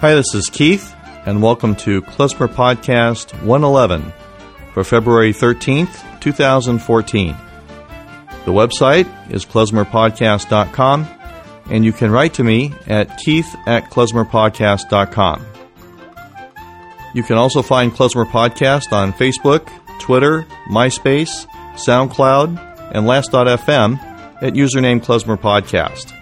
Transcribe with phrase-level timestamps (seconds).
[0.00, 0.94] Hi, this is Keith,
[1.26, 4.14] and welcome to Klezmer Podcast 111
[4.72, 7.36] for February 13th, 2014.
[8.46, 11.06] The website is klezmerpodcast.com,
[11.70, 15.46] and you can write to me at keith at klezmerpodcast.com.
[17.14, 23.98] You can also find Klezmer Podcast on Facebook, Twitter, MySpace, SoundCloud, and Last.fm
[24.42, 26.16] at username Klezmer Podcast.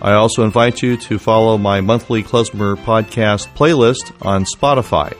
[0.00, 5.16] I also invite you to follow my monthly Klezmer Podcast playlist on Spotify.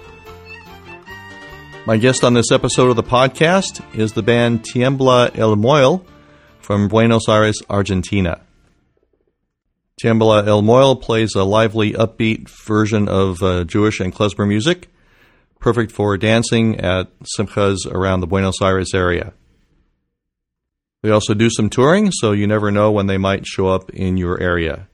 [1.85, 6.05] My guest on this episode of the podcast is the band Tiembla el Moel
[6.61, 8.41] from Buenos Aires, Argentina.
[10.01, 14.89] Tiembla el Moel plays a lively, upbeat version of uh, Jewish and klezmer music,
[15.59, 19.33] perfect for dancing at simchas around the Buenos Aires area.
[21.01, 24.17] They also do some touring, so you never know when they might show up in
[24.17, 24.89] your area.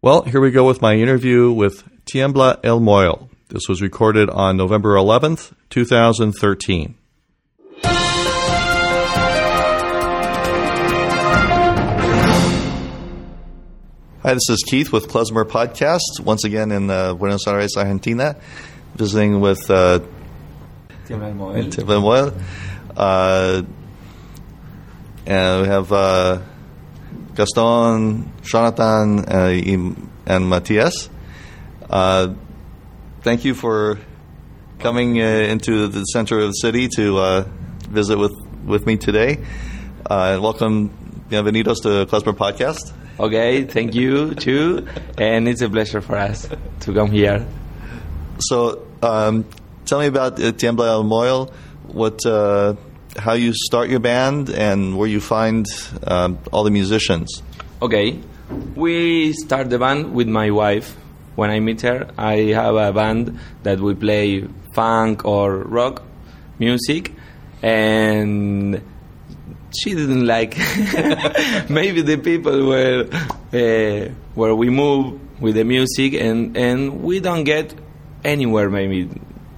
[0.00, 3.28] Well, here we go with my interview with Tiembla El Moel.
[3.48, 6.94] This was recorded on November 11th, 2013.
[14.22, 18.36] Hi, this is Keith with Klezmer Podcast, once again in uh, Buenos Aires, Argentina,
[18.94, 19.98] visiting with uh,
[21.06, 21.64] Tiembla el Moel.
[21.64, 22.32] Tiembla El Moel.
[22.96, 23.62] Uh,
[25.26, 26.40] and we have uh,
[27.34, 29.94] Gaston, Jonathan, uh,
[30.26, 31.08] and Matias.
[31.88, 32.34] Uh,
[33.22, 33.98] thank you for
[34.78, 37.44] coming uh, into the center of the city to uh,
[37.88, 39.44] visit with, with me today.
[40.08, 40.90] Uh, and welcome,
[41.30, 42.92] bienvenidos to Klezmer Podcast.
[43.18, 46.48] Okay, thank you too, and it's a pleasure for us
[46.80, 47.46] to come here.
[48.40, 49.46] So, um,
[49.86, 51.46] tell me about uh, Tiembla El Moel,
[51.86, 52.74] what, uh,
[53.16, 55.66] how you start your band, and where you find
[56.06, 57.42] um, all the musicians.
[57.82, 58.20] Okay,
[58.74, 60.96] we start the band with my wife.
[61.34, 66.02] When I meet her, I have a band that we play funk or rock
[66.58, 67.12] music,
[67.62, 68.80] and
[69.76, 70.56] she didn't like
[71.68, 73.06] maybe the people where
[73.52, 77.74] uh, where we move with the music, and and we don't get
[78.24, 79.10] anywhere maybe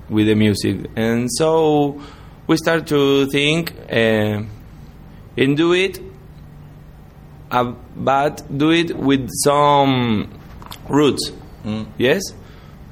[0.08, 2.00] with the music, and so
[2.46, 4.42] we start to think uh,
[5.36, 6.00] and do it
[7.50, 10.28] uh, but do it with some
[10.88, 11.32] roots.
[11.98, 12.22] Yes,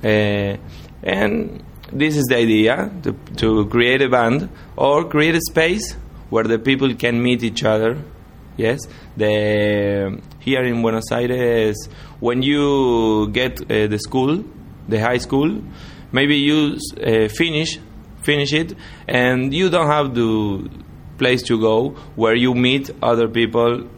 [0.02, 0.56] uh,
[1.02, 5.94] and this is the idea to, to create a band or create a space
[6.30, 7.98] where the people can meet each other.
[8.56, 8.80] Yes,
[9.16, 11.88] the here in Buenos Aires,
[12.20, 14.44] when you get uh, the school,
[14.88, 15.62] the high school,
[16.12, 17.78] maybe you uh, finish
[18.24, 18.74] finish it,
[19.06, 20.68] and you don't have the
[21.18, 23.88] place to go where you meet other people.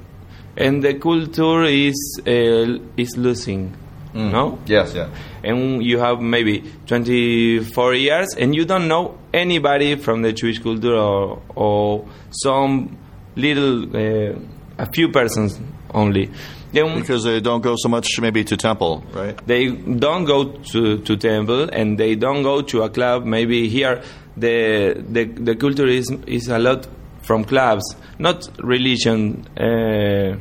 [0.56, 3.76] And the culture is uh, is losing
[4.16, 4.58] no?
[4.66, 5.10] Yes, yeah.
[5.44, 10.94] and you have maybe 24 years and you don't know anybody from the Jewish culture
[10.94, 12.96] or, or some
[13.36, 14.38] little uh,
[14.78, 15.60] a few persons
[15.92, 16.30] only
[16.72, 19.36] Because they don't go so much maybe to temple, right?
[19.46, 24.02] they don't go to, to temple and they don't go to a club maybe here
[24.36, 26.86] the the, the culture is is a lot
[27.22, 30.36] from clubs not religion uh,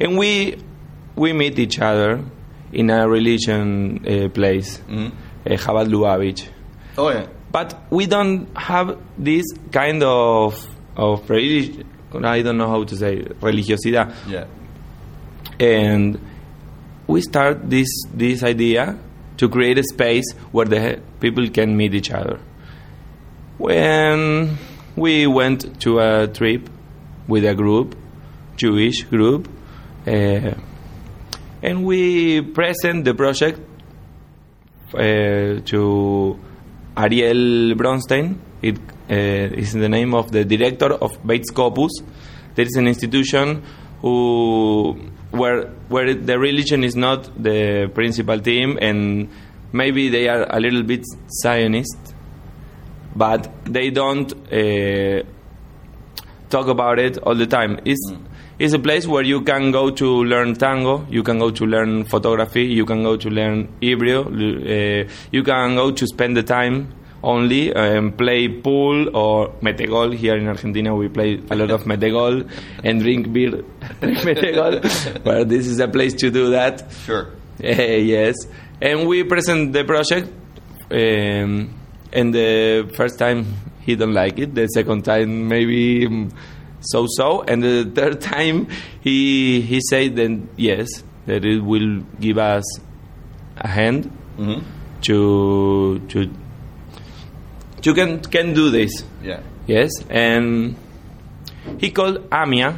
[0.00, 0.56] and we
[1.16, 2.22] we meet each other
[2.72, 5.10] in a religion uh, place uh,
[5.44, 6.48] Chabad Lubavitch
[6.96, 7.26] Oh, yeah.
[7.52, 13.16] but we don't have this kind of of religion I don't know how to say
[13.40, 14.46] religiosidad Yeah.
[15.60, 16.20] And
[17.06, 18.98] we start this this idea
[19.38, 22.38] to create a space where the people can meet each other.
[23.56, 24.58] When
[24.96, 26.68] we went to a trip
[27.26, 27.96] with a group,
[28.56, 29.48] Jewish group,
[30.06, 30.54] uh,
[31.62, 33.60] and we present the project
[34.94, 36.38] uh, to
[36.96, 38.38] Ariel Bronstein.
[38.62, 38.78] It
[39.10, 41.92] uh, is the name of the director of Beit Scopus.
[42.54, 43.62] There is an institution
[44.00, 44.98] who
[45.30, 49.28] where where the religion is not the principal theme, and
[49.72, 51.04] maybe they are a little bit
[51.42, 52.14] Zionist,
[53.14, 55.22] but they don't uh,
[56.50, 57.80] talk about it all the time.
[57.84, 58.12] It's
[58.58, 62.04] it's a place where you can go to learn tango, you can go to learn
[62.04, 66.92] photography, you can go to learn Hebrew, uh, you can go to spend the time
[67.22, 70.14] only and play pool or metegol.
[70.14, 72.48] Here in Argentina, we play a lot of metegol
[72.84, 73.50] and drink beer.
[74.00, 76.90] metegol, well, this is a place to do that.
[77.04, 77.28] Sure.
[77.62, 78.36] Eh, yes,
[78.80, 80.28] and we present the project.
[80.90, 81.74] Um,
[82.12, 83.46] and the first time
[83.80, 84.54] he don't like it.
[84.54, 86.32] The second time maybe mm,
[86.80, 88.68] so so, and the third time
[89.00, 90.88] he he said then yes
[91.26, 92.64] that it will give us
[93.58, 94.60] a hand Mm-hmm.
[95.02, 96.30] to to
[97.82, 99.04] you can can do this.
[99.22, 99.40] Yeah.
[99.66, 100.74] Yes, and
[101.78, 102.76] he called AMIA.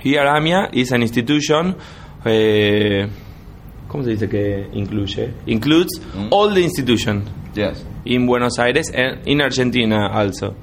[0.00, 1.74] Here AMIA is an institution.
[2.24, 3.08] Uh,
[3.88, 5.32] ¿Cómo se dice que incluye?
[5.46, 6.00] Includes
[6.30, 7.84] all the institutions Yes.
[8.04, 10.54] in Buenos Aires and in Argentina also.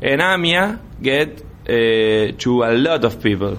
[0.00, 3.58] And AMIA get uh, to a lot of people.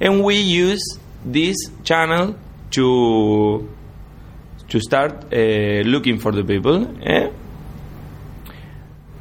[0.00, 0.80] And we use
[1.24, 2.34] this channel
[2.70, 3.68] to
[4.68, 6.86] to start uh, looking for the people.
[7.02, 7.28] eh?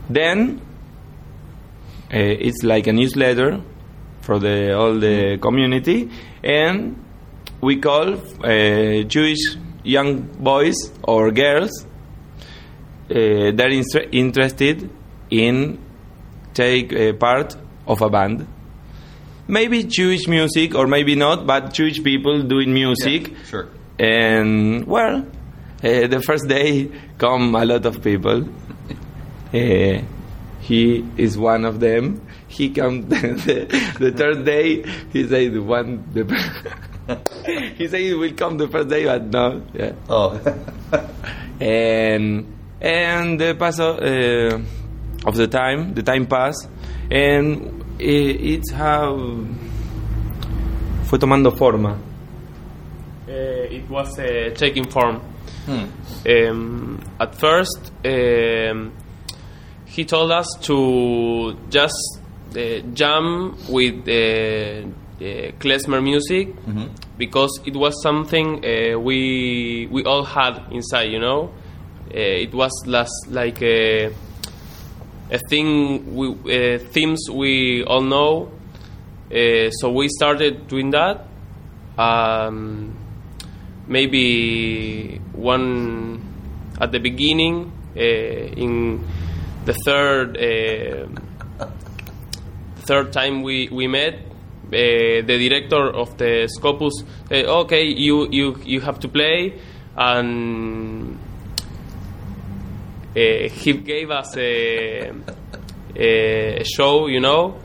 [0.09, 0.61] Then
[2.11, 3.61] uh, it's like a newsletter
[4.21, 6.09] for the all the community,
[6.43, 7.03] and
[7.61, 11.91] we call uh, Jewish young boys or girls uh,
[13.09, 14.89] that are inter- interested
[15.29, 15.79] in
[16.53, 17.55] take part
[17.87, 18.47] of a band.
[19.47, 23.33] Maybe Jewish music or maybe not, but Jewish people doing music.
[23.45, 23.67] Sure.
[23.97, 25.25] And well,
[25.83, 28.47] uh, the first day come a lot of people.
[29.53, 30.01] Uh,
[30.61, 32.25] he is one of them.
[32.47, 34.83] He come the, the third day.
[35.11, 36.03] He said one.
[36.13, 36.23] The
[37.75, 39.63] he said he will come the first day, but no.
[39.73, 39.93] Yeah.
[40.09, 40.39] Oh.
[41.61, 44.61] And and the paso uh,
[45.27, 46.55] of the time, the time pass,
[47.11, 49.17] and it, it's how
[51.03, 51.99] fue tomando forma.
[53.27, 55.19] Uh, it was uh, taking form.
[55.65, 55.85] Hmm.
[56.25, 58.93] Um, at first, um,
[59.89, 62.19] he told us to just
[62.55, 64.85] uh, jam with the
[65.19, 66.47] uh, klezmer music
[67.17, 71.11] because it was something uh, we we all had inside.
[71.11, 71.51] You know,
[72.13, 74.05] uh, it was last like a,
[75.31, 78.51] a thing we uh, themes we all know.
[79.31, 81.25] Uh, so we started doing that.
[81.97, 82.95] Um,
[83.87, 86.21] maybe one
[86.79, 89.03] at the beginning uh, in
[89.69, 91.65] the third uh,
[92.87, 98.57] third time we, we met uh, the director of the Scopus said okay you, you,
[98.63, 99.59] you have to play
[99.95, 101.19] and
[103.15, 105.11] uh, he gave us a,
[105.95, 107.59] a show you know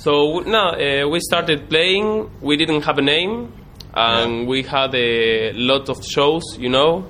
[0.00, 2.30] so now uh, we started playing.
[2.40, 3.52] We didn't have a name,
[3.92, 7.04] and we had a lot of shows, you know.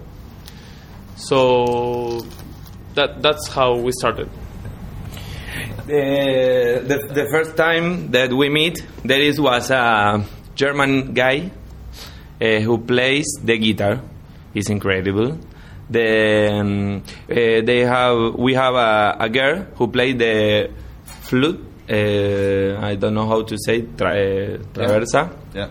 [1.15, 2.19] So
[2.95, 4.29] that that's how we started.
[5.87, 11.51] The, the, the first time that we meet, there is was a German guy
[12.41, 14.01] uh, who plays the guitar.
[14.55, 15.39] He's incredible.
[15.89, 20.71] Then uh, they have we have a, a girl who played the
[21.05, 21.59] flute.
[21.91, 25.31] Uh, I don't know how to say tra- uh, traversa.
[25.53, 25.69] Yeah.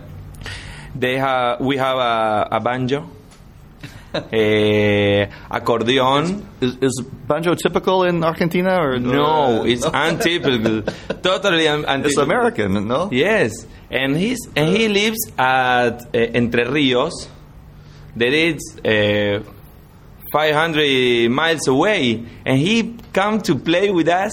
[0.94, 3.10] They have we have a, a banjo,
[4.14, 6.48] uh, accordion.
[6.62, 10.82] Is, is banjo typical in Argentina or No, it's untypical.
[11.22, 12.06] totally un- untypical.
[12.06, 13.10] It's American, no?
[13.12, 17.28] Yes, and he's and he lives at uh, Entre Rios.
[18.16, 19.44] That is uh,
[20.34, 24.32] 500 miles away, and he come to play with us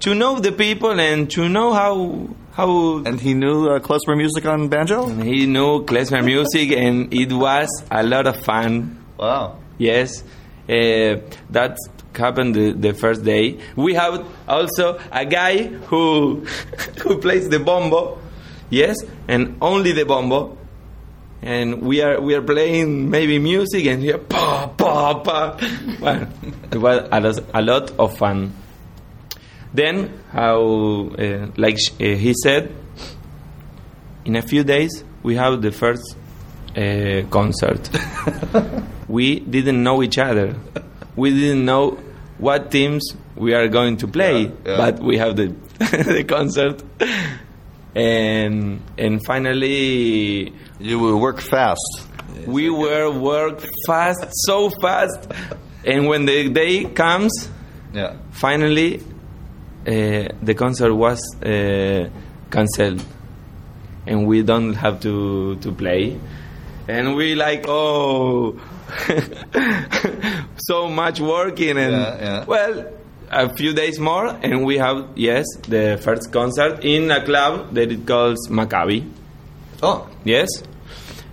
[0.00, 4.46] to know the people and to know how how And he knew uh, klezmer music
[4.46, 5.06] on banjo?
[5.06, 8.96] he knew klezmer music, and it was a lot of fun.
[9.18, 9.58] Wow.
[9.76, 10.22] Yes,
[10.68, 11.20] uh,
[11.50, 11.76] that
[12.16, 13.58] happened the, the first day.
[13.76, 16.46] We have also a guy who
[17.02, 18.18] who plays the bombo,
[18.70, 18.96] yes,
[19.28, 20.56] and only the bombo.
[21.42, 25.58] And we are we are playing maybe music and here pa pa pa.
[26.00, 26.26] Well,
[26.72, 28.52] it was a lot, a lot of fun.
[29.76, 29.96] Then
[30.32, 30.60] how
[31.18, 32.62] uh, like sh- uh, he said,
[34.24, 36.06] in a few days we have the first
[36.76, 37.82] uh, concert.
[39.08, 40.48] we didn't know each other.
[41.14, 41.98] We didn't know
[42.38, 43.02] what teams
[43.34, 44.76] we are going to play, Yeah, yeah.
[44.76, 45.48] but we have the
[46.16, 46.82] the concert.
[47.94, 51.88] And and finally You will work fast.
[52.46, 55.20] we were work fast, so fast.
[55.84, 57.32] And when the day comes,
[57.94, 58.16] Yeah.
[58.32, 59.00] finally
[59.86, 62.08] the concert was uh,
[62.50, 63.02] cancelled
[64.06, 66.18] and we don't have to to play
[66.88, 68.58] and we like oh
[70.56, 72.44] so much working and Yeah, yeah.
[72.46, 72.86] well
[73.30, 77.90] a few days more and we have yes the first concert in a club that
[77.90, 79.04] it calls Maccabi
[79.82, 80.08] Oh.
[80.24, 80.48] Yes.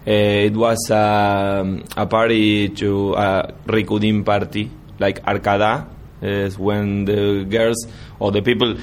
[0.05, 4.69] Uh, it was um, a party to a Rikudim party,
[4.99, 5.87] like Arcada,
[6.23, 7.85] is when the girls
[8.19, 8.75] or the people,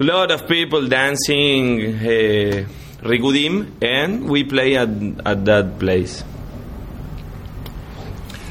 [0.00, 2.66] a lot of people dancing uh,
[3.02, 4.88] Rikudim, and we play at,
[5.24, 6.22] at that place.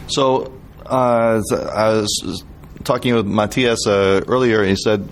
[0.07, 0.53] So,
[0.85, 2.43] uh, I was
[2.83, 4.63] talking with Matthias uh, earlier.
[4.63, 5.07] He said,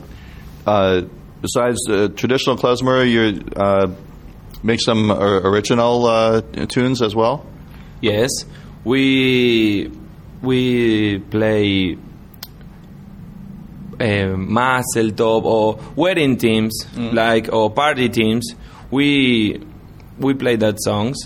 [0.66, 1.02] uh,
[1.42, 1.80] besides
[2.16, 3.92] traditional klezmer, you uh,
[4.64, 7.46] make some uh, original uh, tunes as well.
[8.02, 8.30] Yes,
[8.84, 9.92] we
[10.42, 11.98] we play
[14.00, 18.54] uh, mazel tov or wedding teams like or party teams.
[18.92, 19.62] We
[20.20, 21.18] we play that songs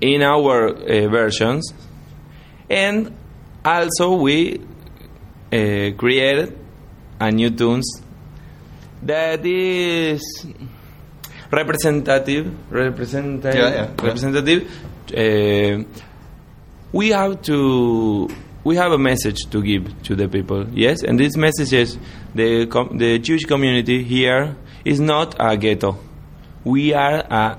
[0.00, 1.72] in our uh, versions,
[2.68, 3.12] and
[3.64, 4.60] also we
[5.52, 6.58] uh, created
[7.20, 7.86] a new tunes
[9.02, 10.22] that is
[11.50, 14.70] representative representative Yeah, yeah, representative
[16.92, 18.28] we have to
[18.68, 21.02] we have a message to give to the people yes?
[21.02, 21.98] And this message is
[22.34, 25.96] the com- the Jewish community here is not a ghetto.
[26.64, 27.58] We are a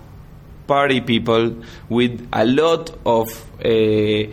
[0.68, 1.56] party people
[1.90, 3.28] with a lot of
[3.66, 4.32] uh,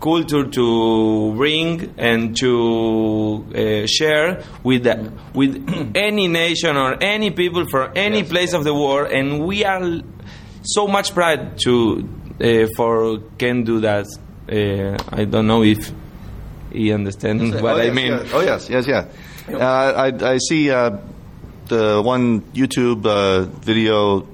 [0.00, 5.54] culture to bring and to uh, share with the, with
[5.94, 10.00] any nation or any people from any place of the world and we are
[10.64, 12.08] so much pride to
[12.40, 14.06] uh, for can do that.
[14.50, 15.92] Uh, I don't know if
[16.76, 18.32] he understands what oh, I yes, mean yeah.
[18.32, 19.06] Oh yes, yes, yeah.
[19.48, 20.98] Uh, I I see uh,
[21.68, 24.26] the one YouTube uh, video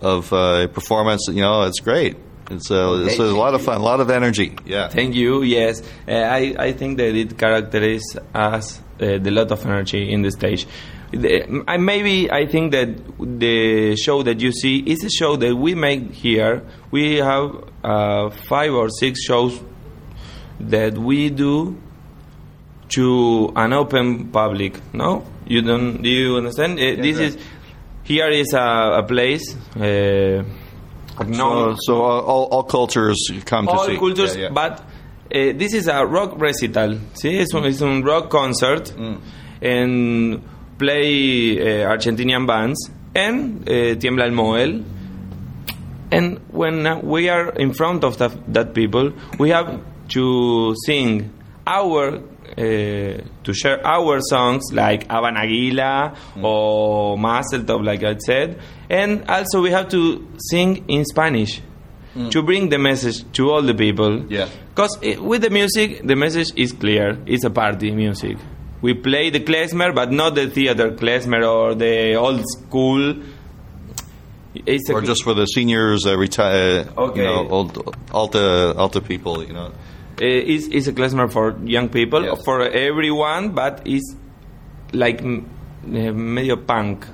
[0.00, 1.28] of uh, performance.
[1.28, 2.16] You know, it's great.
[2.50, 4.56] It's, uh, it's a lot of fun, a lot of energy.
[4.66, 4.88] Yeah.
[4.88, 5.42] Thank you.
[5.42, 10.22] Yes, uh, I I think that it characterizes us uh, the lot of energy in
[10.22, 10.66] the stage.
[11.12, 15.54] The, I, maybe I think that the show that you see is a show that
[15.54, 16.62] we make here.
[16.90, 19.60] We have uh, five or six shows
[20.68, 21.76] that we do
[22.90, 24.78] to an open public.
[24.92, 26.02] No, you don't.
[26.02, 26.78] Do you understand?
[26.78, 27.26] Uh, this yeah.
[27.26, 27.38] is
[28.04, 29.54] here is a, a place.
[29.76, 30.44] Uh,
[31.20, 33.92] So, so all, all, all cultures come to see.
[33.92, 34.48] all cultures, Yeah, yeah.
[34.54, 36.98] but uh, this is a rock recital.
[37.12, 39.20] See, it's un, it's un rock concert, Mm.
[39.60, 40.42] and
[40.78, 44.82] play uh, Argentinian bands and uh, Tiembla el Moel.
[46.10, 49.78] And when uh, we are in front of that, that people, we have
[50.10, 51.32] to sing
[51.66, 52.20] our, uh,
[52.56, 58.60] to share our songs like Hava Nagila or Mazel Tov, like I said.
[58.88, 61.60] And also we have to sing in Spanish
[62.30, 64.24] to bring the message to all the people.
[64.32, 64.48] Yeah.
[64.74, 67.16] Because with the music, the message is clear.
[67.24, 68.36] It's a party music.
[68.82, 73.14] We play the klezmer, but not the theater klezmer or the old school.
[74.54, 77.20] It's or just for the seniors, uh, retire, Okay.
[77.20, 79.70] you know, old, alta, alta people, you know.
[80.20, 82.44] Uh, it's, it's a klezmer for young people, Yes.
[82.44, 84.14] for everyone, but it's
[84.92, 85.44] like mm,
[85.86, 87.06] uh, medio punk.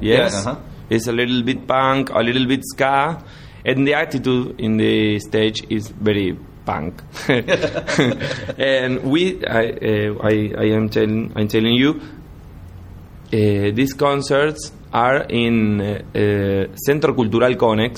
[0.00, 0.60] Yes, Yeah, uh-huh.
[0.88, 3.22] it's a little bit punk, a little bit ska,
[3.64, 7.02] and the attitude in the stage is very punk.
[7.28, 12.00] and we, I, uh, I, I am telling, I'm telling you,
[13.32, 17.96] uh, these concerts are in uh, uh, Centro Cultural Konex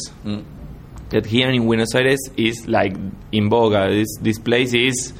[1.11, 2.95] that here in Buenos Aires is like
[3.33, 3.89] in boga.
[3.91, 5.13] This this place is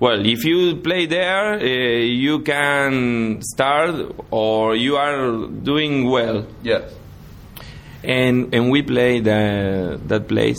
[0.00, 0.24] well.
[0.26, 6.46] If you play there, uh, you can start or you are doing well.
[6.62, 6.92] Yes.
[8.02, 10.58] And and we play the that place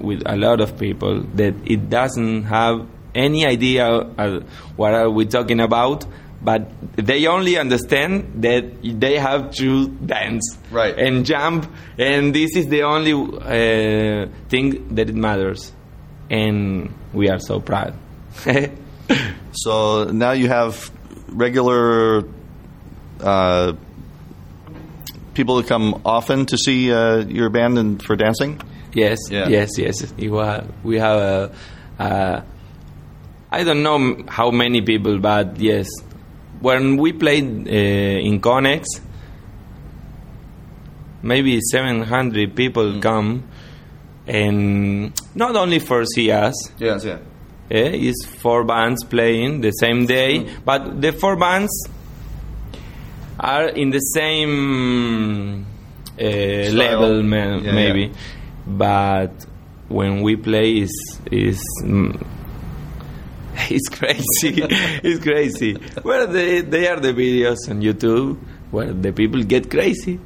[0.00, 4.40] with a lot of people that it doesn't have any idea uh,
[4.76, 6.04] what are we talking about.
[6.40, 10.96] But they only understand that they have to dance Right.
[10.96, 11.66] and jump,
[11.98, 15.72] and this is the only uh, thing that it matters,
[16.30, 17.94] and we are so proud.
[19.52, 20.90] So now you have
[21.28, 22.22] regular
[23.20, 23.72] uh,
[25.34, 28.60] people that come often to see uh, your band and for dancing.
[28.92, 29.48] Yes, Yeah.
[29.48, 30.12] yes, yes.
[30.84, 31.52] We have
[31.98, 35.88] I don't know how many people, but yes,
[36.60, 38.84] when we played uh, in Konex,
[41.22, 43.44] maybe 700 people come,
[44.26, 47.18] and not only for see us, Yes, yeah.
[47.70, 51.70] eh, it's four bands playing the same day, but the four bands
[53.40, 55.64] are in the same
[56.20, 58.00] uh, level, ma- Yeah, maybe.
[58.02, 58.14] yeah.
[58.66, 59.46] But
[59.88, 60.92] when we play, is
[61.30, 62.20] is mm,
[63.76, 64.62] it's crazy.
[65.02, 65.74] it's crazy.
[66.02, 68.38] Where they they are the videos on YouTube
[68.70, 70.20] where the people get crazy.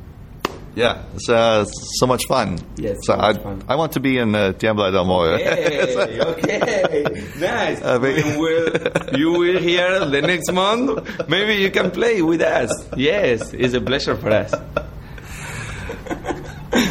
[0.75, 2.59] Yeah, it's uh, so much fun.
[2.77, 3.63] Yes, so I, fun.
[3.69, 5.37] I want to be in uh, Tiembla del Moyo.
[5.37, 7.83] Hey, okay, nice.
[7.83, 11.29] Uh, but- when we'll, you will hear the next month.
[11.29, 12.71] Maybe you can play with us.
[12.97, 14.55] Yes, it's a pleasure for us.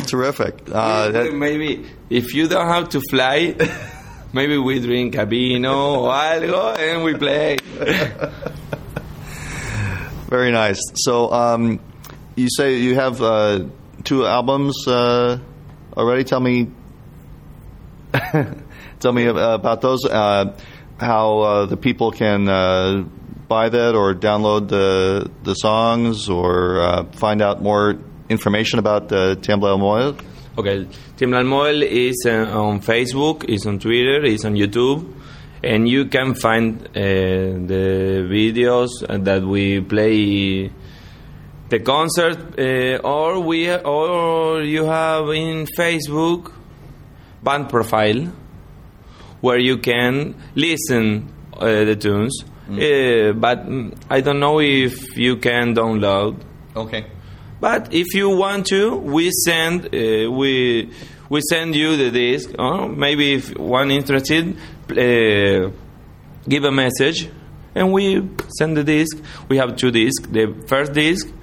[0.08, 0.62] Terrific.
[0.72, 3.56] Uh, Maybe if you don't have to fly,
[4.34, 7.58] maybe we drink a vino or algo and we play.
[10.30, 10.80] Very nice.
[10.96, 11.80] So, um,
[12.36, 13.66] you say you have uh,
[14.04, 15.40] two albums uh,
[15.96, 16.24] already.
[16.24, 16.72] Tell me,
[19.00, 20.06] tell me about those.
[20.06, 20.58] Uh,
[21.00, 23.04] how uh, the people can uh,
[23.48, 27.98] buy that or download the the songs or uh, find out more
[28.30, 30.16] information about uh, Tiembla el Moel.
[30.62, 30.86] Okay,
[31.18, 35.12] Tiembla el is uh, on Facebook, is on Twitter, is on YouTube,
[35.64, 40.72] and you can find uh, the videos that we play
[41.70, 46.54] the concert, uh, or we or you have in Facebook
[47.42, 48.32] band profile
[49.40, 52.44] where you can listen uh, the tunes.
[52.70, 56.40] Uh, but mm, I don't know if you can download.
[56.76, 57.08] Okay.
[57.62, 60.90] But if you want to, we send uh, we
[61.30, 62.50] we send you the disc.
[62.58, 64.58] Or maybe if one interested,
[64.90, 65.70] uh,
[66.50, 67.30] give a message,
[67.76, 68.28] and we
[68.58, 69.16] send the disc.
[69.48, 70.28] We have two discs.
[70.28, 71.34] The first disc, uh,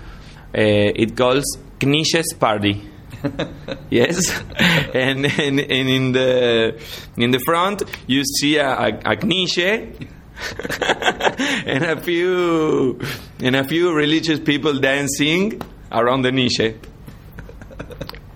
[0.54, 1.44] it calls
[1.78, 2.82] Knishes Party.
[3.88, 4.42] yes,
[4.94, 6.82] and, and and in the
[7.16, 10.08] in the front you see a, a, a knishe
[11.66, 13.00] and a few
[13.40, 15.60] and a few religious people dancing
[15.90, 16.74] around the knish.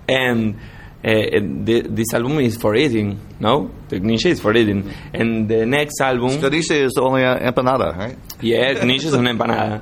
[0.07, 0.59] And uh,
[1.03, 3.71] the, this album is for eating, no?
[3.89, 4.91] The knish is for eating.
[5.13, 8.17] And the next album, Cadice is only an empanada, right?
[8.41, 9.81] yeah, knish is an empanada.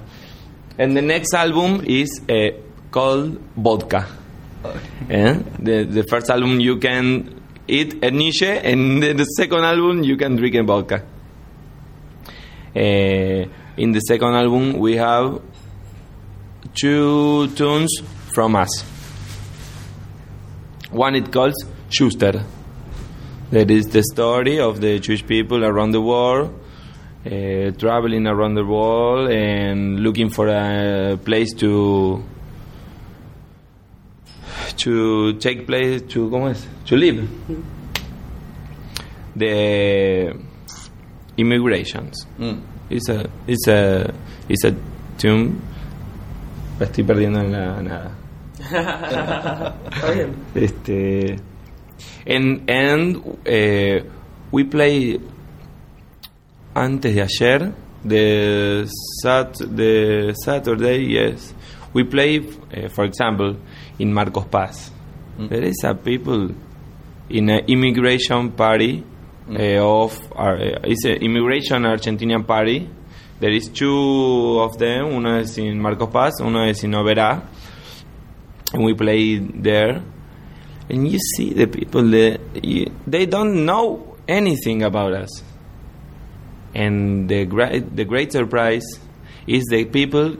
[0.77, 2.57] And the next album is uh,
[2.89, 4.07] called Vodka.
[5.09, 5.39] Eh?
[5.59, 10.17] The, the first album you can eat a knish, and the, the second album you
[10.17, 11.03] can drink a vodka.
[12.75, 13.45] Uh,
[13.77, 15.41] in the second album, we have
[16.73, 17.89] two tunes
[18.33, 18.81] from us.
[20.91, 21.53] One it calls
[21.89, 22.43] Schuster.
[23.51, 26.57] That is the story of the Jewish people around the world,
[27.25, 32.23] uh, traveling around the world and looking for a place to
[34.77, 36.29] to take place to
[36.85, 37.29] to live.
[39.35, 40.33] The
[41.37, 42.25] immigrations.
[42.89, 44.13] It's a it's a
[44.49, 44.75] it's a
[45.17, 45.61] tune.
[46.81, 48.11] La estoy perdiendo en la nada.
[48.59, 50.33] Está bien.
[50.55, 51.35] Este,
[52.25, 54.03] and and eh,
[54.51, 55.19] we play
[56.73, 57.71] antes de ayer,
[58.03, 58.87] the
[59.21, 61.53] sat the Saturday, yes,
[61.93, 63.57] we play, eh, for example,
[63.99, 64.91] in Marcos Paz.
[65.37, 66.49] There is a people
[67.29, 69.03] in an immigration party
[69.55, 72.89] eh, of eh, it's an immigration Argentinian party.
[73.41, 75.07] There is two of them.
[75.07, 77.41] Uno es in Marcos Paz, uno es in Oberá
[78.71, 80.03] and we play there.
[80.89, 85.43] And you see the people that you, they don't know anything about us.
[86.75, 88.85] And the great the great surprise
[89.47, 90.37] is the people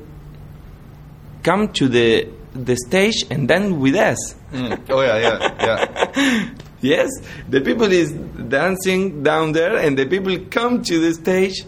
[1.42, 4.36] come to the the stage and dance with us.
[4.52, 4.90] Mm.
[4.90, 6.50] Oh yeah, yeah, yeah.
[6.82, 7.10] yes
[7.48, 11.64] the people is dancing down there and the people come to the stage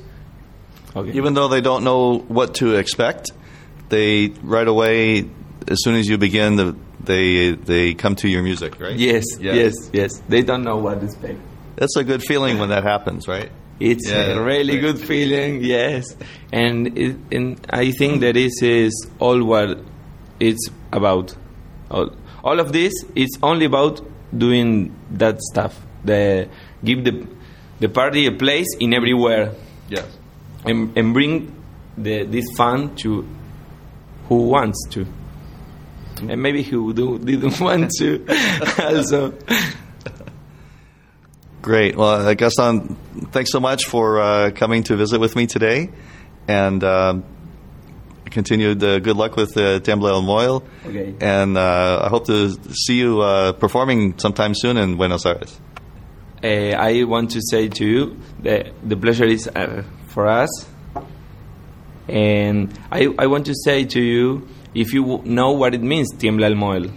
[0.96, 3.32] okay Even though they don't know what to expect,
[3.90, 5.30] they right away,
[5.68, 8.96] as soon as you begin, the, they they come to your music, right?
[8.98, 9.54] yes Yeah.
[9.62, 11.40] yes yes they don't know what to expect
[11.76, 13.50] That's a good feeling when that happens, right?
[13.80, 14.96] It's Yeah, a really great.
[14.96, 16.16] good feeling, yes.
[16.54, 19.80] And it, and I think that this is all what
[20.40, 21.36] it's about.
[21.90, 22.12] All,
[22.44, 24.00] all of this is only about
[24.46, 25.74] doing that stuff.
[26.06, 26.48] The
[26.86, 27.14] give the
[27.80, 29.52] the party a place in everywhere
[29.90, 30.06] Yes.
[30.66, 31.64] And, and bring
[31.98, 33.28] the, this fun to
[34.28, 35.06] who wants to.
[36.22, 38.26] And maybe who do, didn't want to
[38.80, 39.34] also.
[41.62, 41.96] Great.
[41.96, 42.96] Well, uh, Gaston,
[43.32, 45.92] thanks so much for uh, coming to visit with me today,
[46.46, 47.24] and um,
[48.32, 50.64] continued uh, good luck with uh, Temble El Moel.
[50.86, 51.16] Okay.
[51.22, 55.58] And uh, I hope to see you uh, performing sometime soon in Buenos Aires.
[56.44, 60.50] Uh, I want to say to you that the pleasure is uh, for us.
[62.08, 66.12] And I, I want to say to you if you w- know what it means,
[66.14, 66.92] tiembla el moel.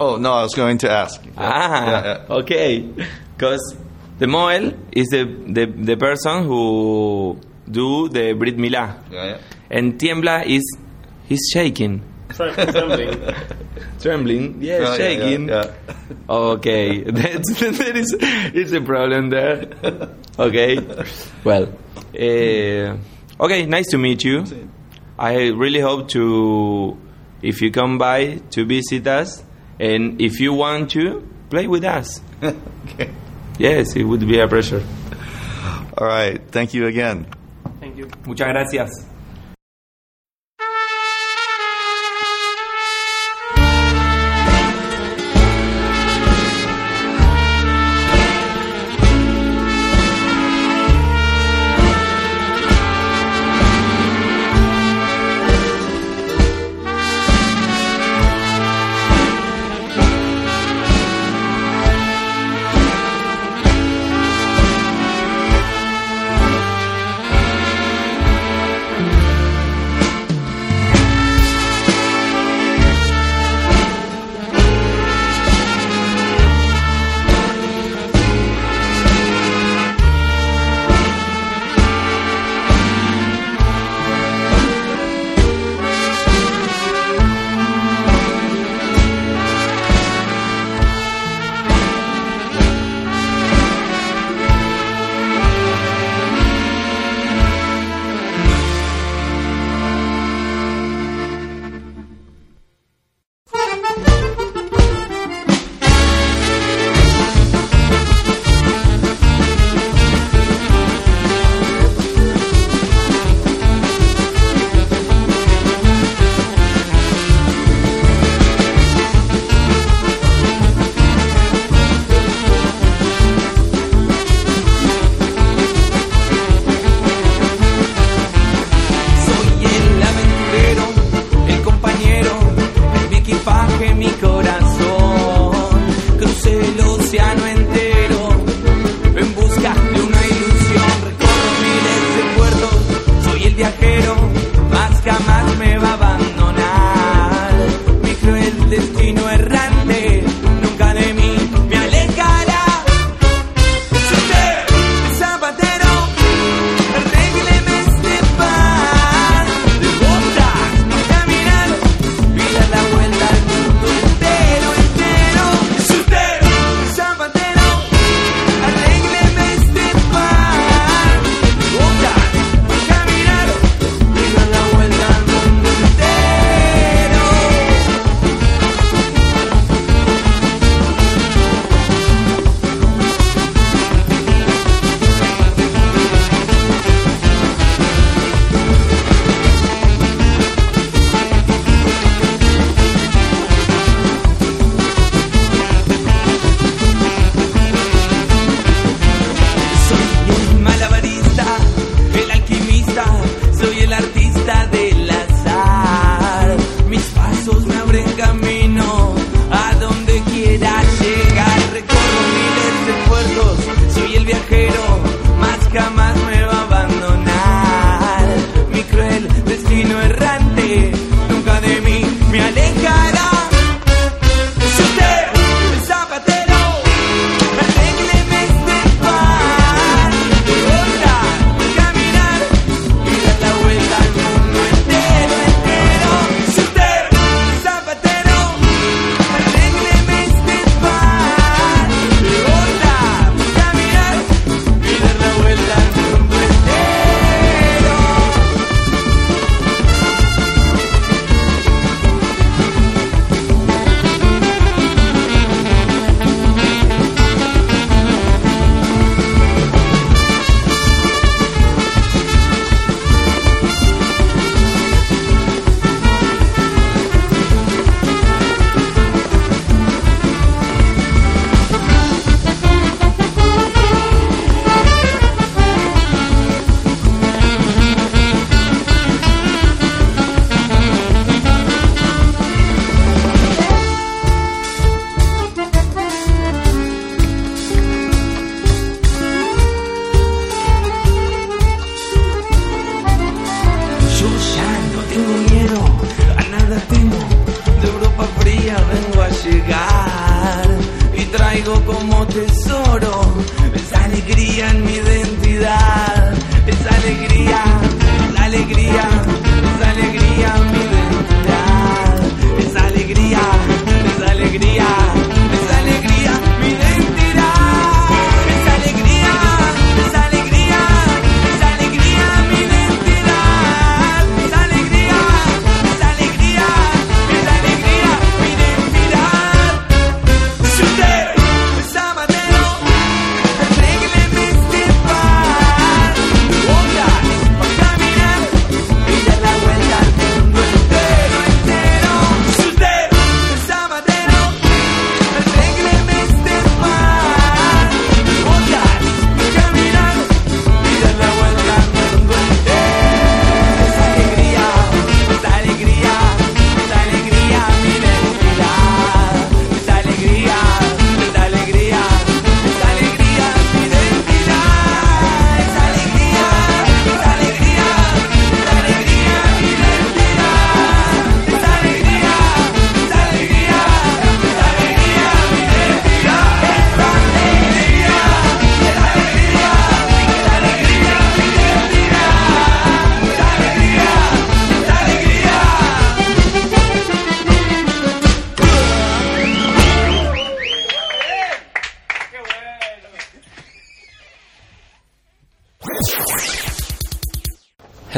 [0.00, 1.20] Oh no, I was going to ask.
[1.36, 2.34] Ah, Yeah, yeah.
[2.36, 2.80] okay.
[3.36, 3.76] Because
[4.18, 8.96] the moel is the, the, the person who do the Brit Milah.
[9.10, 9.38] Yeah, yeah.
[9.70, 10.62] And tiembla is
[11.26, 12.02] he's shaking.
[12.30, 13.34] Trembling.
[14.00, 15.48] Trembling, yes, Yeah, yeah, shaking.
[15.48, 15.72] yeah,
[16.28, 19.66] Okay, that's, there is it's a problem there.
[20.38, 20.78] Okay,
[21.44, 21.66] well,
[22.14, 22.96] uh,
[23.44, 24.44] okay, nice to meet you.
[25.18, 26.96] I really hope to,
[27.42, 29.42] if you come by to visit us,
[29.80, 32.20] and if you want to play with us.
[32.42, 33.10] okay.
[33.58, 34.84] Yes, it would be a pleasure.
[35.96, 36.40] All right.
[36.50, 37.26] Thank you again.
[37.80, 38.08] Thank you.
[38.24, 38.90] Muchas gracias.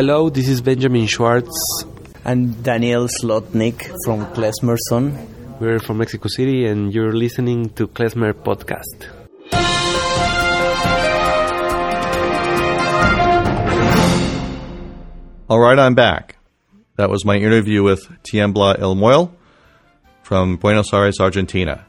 [0.01, 1.85] Hello, this is Benjamin Schwartz.
[2.25, 5.61] I'm Daniel Slotnik from Klezmerson.
[5.61, 8.97] We're from Mexico City, and you're listening to Klezmer Podcast.
[15.51, 16.39] All right, I'm back.
[16.97, 19.31] That was my interview with Tiembla El Moel
[20.23, 21.85] from Buenos Aires, Argentina.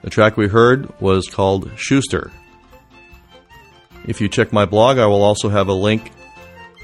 [0.00, 2.30] The track we heard was called Schuster.
[4.06, 6.10] If you check my blog, I will also have a link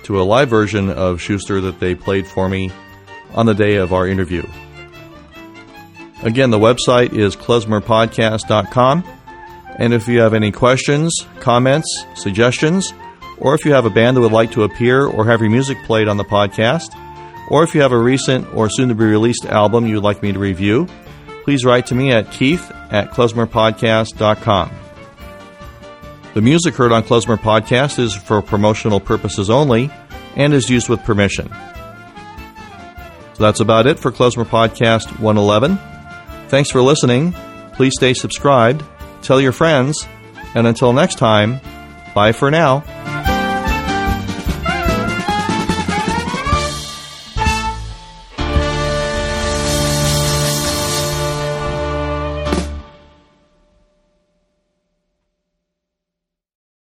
[0.04, 2.70] to a live version of Schuster that they played for me
[3.34, 4.44] on the day of our interview.
[6.22, 9.04] Again, the website is klezmerpodcast.com.
[9.76, 12.94] And if you have any questions, comments, suggestions,
[13.38, 15.76] or if you have a band that would like to appear or have your music
[15.84, 16.94] played on the podcast,
[17.50, 20.22] or if you have a recent or soon to be released album you would like
[20.22, 20.86] me to review,
[21.42, 24.83] please write to me at keith at klezmerpodcast.com.
[26.34, 29.90] The music heard on Klezmer Podcast is for promotional purposes only
[30.34, 31.48] and is used with permission.
[33.34, 35.78] So that's about it for Klezmer Podcast 111.
[36.48, 37.34] Thanks for listening.
[37.74, 38.84] Please stay subscribed,
[39.22, 40.06] tell your friends,
[40.56, 41.60] and until next time,
[42.14, 42.82] bye for now.